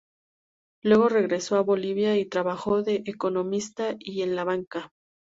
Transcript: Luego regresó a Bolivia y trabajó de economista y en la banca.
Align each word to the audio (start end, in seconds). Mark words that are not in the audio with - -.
Luego 0.81 1.09
regresó 1.09 1.57
a 1.57 1.61
Bolivia 1.61 2.17
y 2.17 2.25
trabajó 2.25 2.81
de 2.81 3.03
economista 3.05 3.93
y 3.99 4.23
en 4.23 4.35
la 4.35 4.43
banca. 4.43 4.91